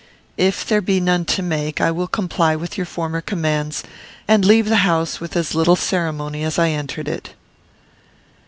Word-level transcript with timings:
If 0.39 0.65
there 0.65 0.81
be 0.81 0.99
none 0.99 1.25
to 1.25 1.43
make, 1.43 1.79
I 1.79 1.91
will 1.91 2.07
comply 2.07 2.55
with 2.55 2.75
your 2.75 2.87
former 2.87 3.21
commands, 3.21 3.83
and 4.27 4.43
leave 4.43 4.67
the 4.67 4.77
house 4.77 5.19
with 5.21 5.37
as 5.37 5.53
little 5.53 5.75
ceremony 5.75 6.43
as 6.43 6.57
I 6.57 6.69
entered 6.69 7.07
it." 7.07 7.35